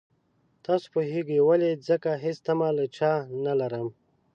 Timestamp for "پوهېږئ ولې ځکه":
0.93-2.09